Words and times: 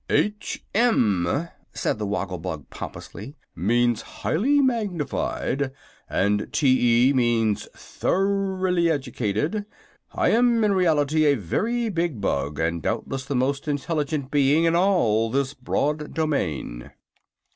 "H. 0.09 0.63
M.," 0.73 1.47
said 1.75 1.99
the 1.99 2.07
Woggle 2.07 2.39
Bug, 2.39 2.67
pompously, 2.71 3.35
"means 3.55 4.01
Highly 4.01 4.59
Magnified; 4.59 5.71
and 6.09 6.51
T. 6.51 7.09
E. 7.09 7.13
means 7.13 7.67
Thoroughly 7.75 8.89
Educated. 8.89 9.67
I 10.11 10.29
am, 10.29 10.63
in 10.63 10.73
reality, 10.73 11.25
a 11.27 11.35
very 11.35 11.89
big 11.89 12.19
bug, 12.19 12.57
and 12.57 12.81
doubtless 12.81 13.25
the 13.25 13.35
most 13.35 13.67
intelligent 13.67 14.31
being 14.31 14.63
in 14.63 14.75
all 14.75 15.29
this 15.29 15.53
broad 15.53 16.15
domain." 16.15 16.89